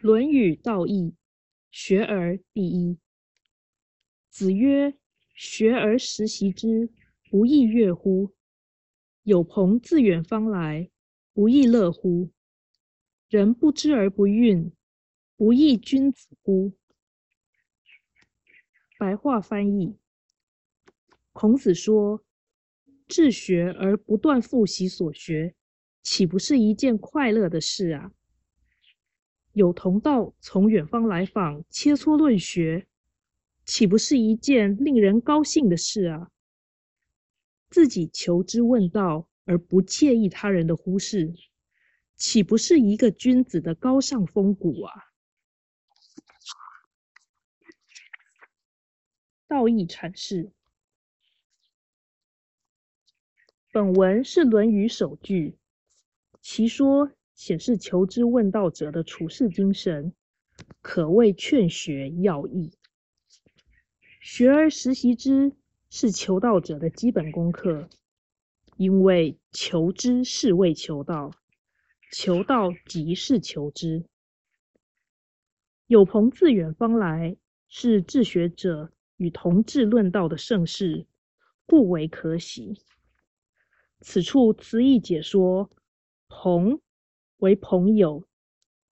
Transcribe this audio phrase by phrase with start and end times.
[0.02, 1.14] 《论语》道义，
[1.70, 2.98] 学而第一。
[4.30, 4.94] 子曰
[5.36, 6.88] ：“学而时习之，
[7.30, 8.32] 不亦说乎？
[9.24, 10.90] 有朋自远方来，
[11.34, 12.30] 不亦乐乎？
[13.28, 14.72] 人不知而不愠，
[15.36, 16.72] 不亦君子乎？”
[18.98, 19.98] 白话翻译：
[21.34, 22.24] 孔子说，
[23.06, 25.54] 治学而不断复习所学，
[26.02, 28.14] 岂不是一件快乐的事啊？
[29.52, 32.86] 有同道从远方来访，切磋论学，
[33.64, 36.30] 岂不是一件令人高兴的事啊？
[37.68, 41.34] 自己求知问道而不介意他人的忽视，
[42.16, 44.92] 岂不是一个君子的高尚风骨啊？
[49.48, 50.52] 道义阐释：
[53.72, 55.58] 本文是《论语》首句，
[56.40, 57.10] 其说。
[57.40, 60.12] 显示求知问道者的处世精神，
[60.82, 62.70] 可谓劝学要义。
[64.20, 65.56] 学而时习之，
[65.88, 67.88] 是求道者的基本功课。
[68.76, 71.30] 因为求知是为求道，
[72.12, 74.04] 求道即是求知。
[75.86, 77.38] 有朋自远方来，
[77.70, 81.06] 是治学者与同志论道的盛事，
[81.64, 82.82] 故为可喜。
[84.02, 85.70] 此处词义解说，
[86.28, 86.78] 朋。
[87.40, 88.24] 为朋友，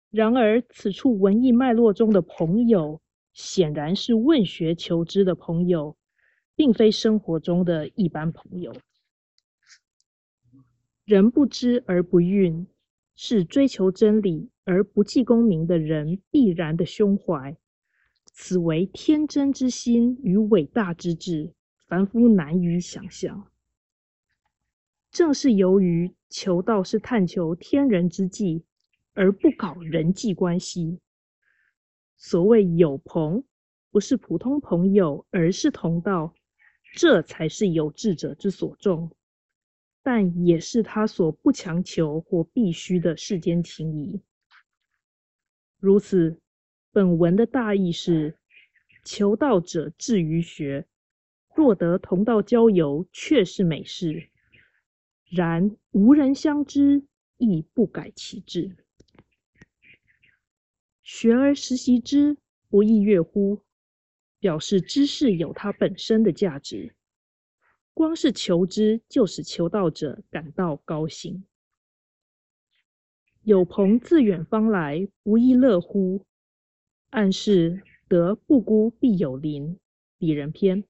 [0.10, 3.00] 然而此处文艺脉络中的朋友，
[3.34, 5.96] 显然是问学求知的朋友，
[6.56, 8.76] 并非生活中的一般朋友。
[11.06, 12.66] 人不知而不愠，
[13.16, 17.56] 是追求真理而不计功名的人必然的胸怀。
[18.34, 21.54] 此为天真之心与伟大之志，
[21.88, 23.52] 凡夫难以想象。
[25.12, 26.16] 正是由于。
[26.32, 28.64] 求道是探求天人之际，
[29.14, 31.00] 而不搞人际关系。
[32.16, 33.44] 所谓有朋，
[33.92, 36.34] 不是普通朋友，而是同道，
[36.94, 39.12] 这才是有志者之所重，
[40.02, 44.22] 但也是他所不强求或必须的世间情谊。
[45.78, 46.40] 如此，
[46.94, 48.38] 本文的大意是：
[49.04, 50.88] 求道者志于学，
[51.54, 54.31] 若得同道交游，却是美事。
[55.32, 57.06] 然无人相知，
[57.38, 58.76] 亦不改其志。
[61.02, 62.36] 学而时习之，
[62.68, 63.62] 不亦说乎？
[64.40, 66.94] 表示知识有它本身的价值，
[67.94, 71.46] 光是求知就使求道者感到高兴。
[73.44, 76.26] 有朋自远方来，不亦乐乎？
[77.12, 79.80] 暗示得不孤必有邻，
[80.20, 80.84] 鄙人篇。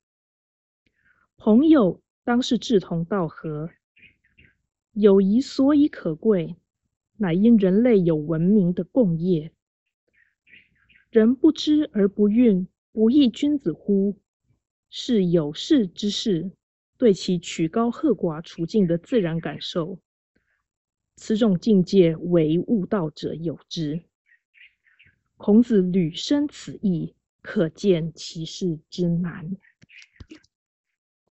[1.37, 3.69] 朋友当是志同道合。
[4.93, 6.57] 友谊所以可贵，
[7.17, 9.51] 乃因人类有文明的共业。
[11.09, 14.17] 人不知而不愠，不亦君子乎？
[14.89, 16.51] 是有识之士
[16.97, 19.99] 对其曲高和寡处境的自然感受。
[21.15, 24.01] 此种境界，唯悟道者有之。
[25.37, 29.55] 孔子屡生此意，可见其事之难。